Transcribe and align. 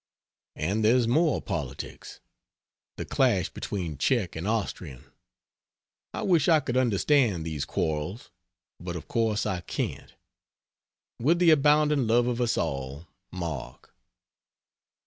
And 0.55 0.83
there's 0.83 1.07
more 1.07 1.43
politics 1.43 2.21
the 2.97 3.05
clash 3.05 3.49
between 3.49 3.99
Czech 3.99 4.35
and 4.35 4.47
Austrian. 4.47 5.03
I 6.11 6.23
wish 6.23 6.49
I 6.49 6.59
could 6.59 6.75
understand 6.75 7.45
these 7.45 7.65
quarrels, 7.65 8.31
but 8.79 8.95
of 8.95 9.07
course 9.07 9.45
I 9.45 9.61
can't. 9.61 10.15
With 11.19 11.37
the 11.37 11.51
abounding 11.51 12.07
love 12.07 12.25
of 12.25 12.41
us 12.41 12.57
all 12.57 13.05
MARK. 13.29 13.93